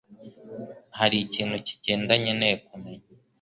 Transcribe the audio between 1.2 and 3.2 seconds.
ikintu kigenda nkeneye kumenya?